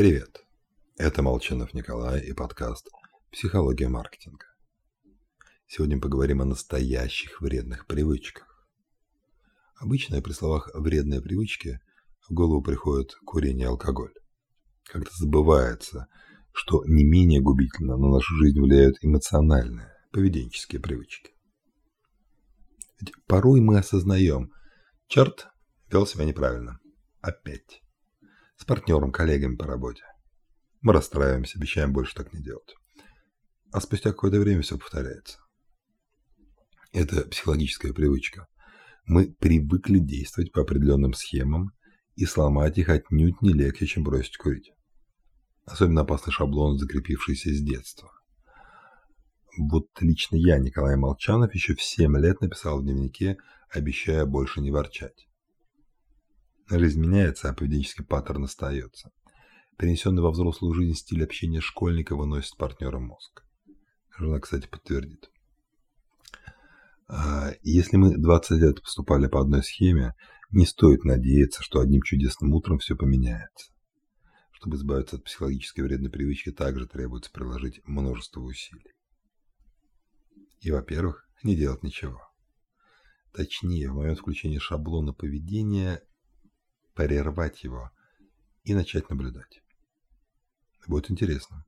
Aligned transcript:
Привет! 0.00 0.46
Это 0.96 1.20
Молчанов 1.20 1.74
Николай 1.74 2.22
и 2.22 2.32
подкаст 2.32 2.88
«Психология 3.30 3.88
маркетинга». 3.88 4.46
Сегодня 5.66 6.00
поговорим 6.00 6.40
о 6.40 6.46
настоящих 6.46 7.42
вредных 7.42 7.86
привычках. 7.86 8.66
Обычно 9.76 10.22
при 10.22 10.32
словах 10.32 10.70
«вредные 10.72 11.20
привычки» 11.20 11.80
в 12.26 12.32
голову 12.32 12.62
приходит 12.62 13.14
курение 13.26 13.66
и 13.66 13.68
алкоголь. 13.68 14.14
Как-то 14.84 15.14
забывается, 15.14 16.06
что 16.54 16.82
не 16.86 17.04
менее 17.04 17.42
губительно 17.42 17.98
на 17.98 18.08
нашу 18.08 18.34
жизнь 18.36 18.58
влияют 18.58 18.96
эмоциональные, 19.02 19.92
поведенческие 20.12 20.80
привычки. 20.80 21.32
Ведь 22.98 23.12
порой 23.26 23.60
мы 23.60 23.76
осознаем, 23.76 24.50
черт, 25.08 25.48
вел 25.90 26.06
себя 26.06 26.24
неправильно. 26.24 26.80
Опять 27.20 27.82
партнером, 28.70 29.10
коллегами 29.10 29.56
по 29.56 29.66
работе. 29.66 30.04
Мы 30.80 30.92
расстраиваемся, 30.92 31.58
обещаем 31.58 31.92
больше 31.92 32.14
так 32.14 32.32
не 32.32 32.40
делать. 32.40 32.72
А 33.72 33.80
спустя 33.80 34.10
какое-то 34.10 34.38
время 34.38 34.62
все 34.62 34.78
повторяется. 34.78 35.38
Это 36.92 37.22
психологическая 37.28 37.92
привычка. 37.92 38.46
Мы 39.06 39.34
привыкли 39.40 39.98
действовать 39.98 40.52
по 40.52 40.60
определенным 40.60 41.14
схемам, 41.14 41.72
и 42.14 42.26
сломать 42.26 42.78
их 42.78 42.90
отнюдь 42.90 43.42
не 43.42 43.52
легче, 43.52 43.86
чем 43.86 44.04
бросить 44.04 44.36
курить. 44.36 44.70
Особенно 45.64 46.02
опасный 46.02 46.32
шаблон, 46.32 46.78
закрепившийся 46.78 47.52
с 47.52 47.60
детства. 47.60 48.08
Вот 49.58 49.88
лично 49.98 50.36
я, 50.36 50.58
Николай 50.58 50.94
Молчанов, 50.94 51.52
еще 51.54 51.74
в 51.74 51.82
7 51.82 52.16
лет 52.18 52.40
написал 52.40 52.78
в 52.78 52.84
дневнике, 52.84 53.36
обещая 53.68 54.26
больше 54.26 54.60
не 54.60 54.70
ворчать. 54.70 55.26
Жизнь 56.70 57.00
меняется, 57.00 57.50
а 57.50 57.52
поведенческий 57.52 58.04
паттерн 58.04 58.44
остается. 58.44 59.10
Перенесенный 59.76 60.22
во 60.22 60.30
взрослую 60.30 60.72
жизнь 60.72 60.94
стиль 60.94 61.24
общения 61.24 61.60
школьника 61.60 62.14
выносит 62.14 62.56
партнера 62.56 63.00
мозг. 63.00 63.44
Жена, 64.16 64.38
кстати, 64.38 64.68
подтвердит. 64.68 65.30
А, 67.08 67.50
если 67.62 67.96
мы 67.96 68.16
20 68.16 68.50
лет 68.60 68.82
поступали 68.82 69.26
по 69.26 69.40
одной 69.40 69.64
схеме, 69.64 70.14
не 70.50 70.64
стоит 70.64 71.04
надеяться, 71.04 71.60
что 71.60 71.80
одним 71.80 72.02
чудесным 72.02 72.54
утром 72.54 72.78
все 72.78 72.94
поменяется. 72.94 73.72
Чтобы 74.52 74.76
избавиться 74.76 75.16
от 75.16 75.24
психологической 75.24 75.82
вредной 75.82 76.10
привычки, 76.10 76.52
также 76.52 76.86
требуется 76.86 77.32
приложить 77.32 77.80
множество 77.84 78.42
усилий. 78.42 78.92
И, 80.60 80.70
во-первых, 80.70 81.26
не 81.42 81.56
делать 81.56 81.82
ничего. 81.82 82.20
Точнее, 83.32 83.90
в 83.90 83.94
момент 83.94 84.20
включения 84.20 84.60
шаблона 84.60 85.12
поведения 85.12 86.02
прервать 87.06 87.64
его 87.64 87.90
и 88.64 88.74
начать 88.74 89.08
наблюдать. 89.08 89.62
Будет 90.86 91.10
интересно. 91.10 91.64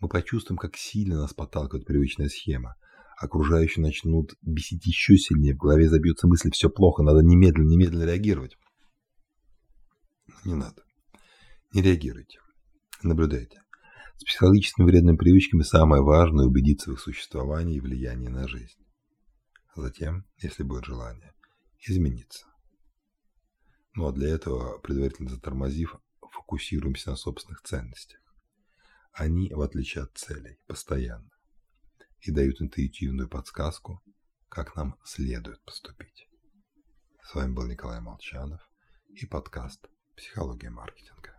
Мы 0.00 0.08
почувствуем, 0.08 0.56
как 0.56 0.76
сильно 0.76 1.16
нас 1.16 1.34
подталкивает 1.34 1.86
привычная 1.86 2.28
схема. 2.28 2.76
Окружающие 3.18 3.82
начнут 3.82 4.34
бесить 4.40 4.86
еще 4.86 5.16
сильнее, 5.16 5.54
в 5.54 5.58
голове 5.58 5.88
забьется 5.88 6.26
мысль 6.26 6.50
«все 6.52 6.70
плохо, 6.70 7.02
надо 7.02 7.20
немедленно, 7.20 7.68
немедленно 7.68 8.04
реагировать». 8.04 8.56
Не 10.44 10.54
надо. 10.54 10.82
Не 11.72 11.82
реагируйте. 11.82 12.38
Наблюдайте. 13.02 13.62
С 14.16 14.24
психологическими 14.24 14.86
вредными 14.86 15.16
привычками 15.16 15.62
самое 15.62 16.02
важное– 16.02 16.46
убедиться 16.46 16.90
в 16.90 16.94
их 16.94 17.00
существовании 17.00 17.76
и 17.76 17.80
влиянии 17.80 18.28
на 18.28 18.48
жизнь. 18.48 18.84
Затем, 19.76 20.24
если 20.38 20.62
будет 20.62 20.86
желание, 20.86 21.34
измениться. 21.80 22.46
Ну 23.94 24.08
а 24.08 24.12
для 24.12 24.34
этого, 24.34 24.78
предварительно 24.78 25.30
затормозив, 25.30 25.96
фокусируемся 26.20 27.10
на 27.10 27.16
собственных 27.16 27.62
ценностях. 27.62 28.20
Они, 29.12 29.52
в 29.54 29.60
отличие 29.60 30.04
от 30.04 30.18
целей, 30.18 30.58
постоянно 30.66 31.30
и 32.20 32.32
дают 32.32 32.60
интуитивную 32.60 33.28
подсказку, 33.28 34.02
как 34.48 34.74
нам 34.74 34.98
следует 35.04 35.62
поступить. 35.62 36.28
С 37.22 37.34
вами 37.34 37.52
был 37.52 37.66
Николай 37.66 38.00
Молчанов 38.00 38.68
и 39.10 39.26
подкаст 39.26 39.86
«Психология 40.16 40.70
маркетинга». 40.70 41.33